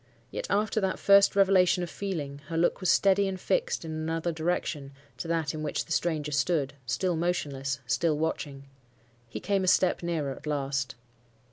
[0.31, 4.31] Yet after that first revelation of feeling, her look was steady and fixed in another
[4.31, 8.63] direction to that in which the stranger stood,—still motionless—still watching.
[9.29, 10.95] He came a step nearer at last.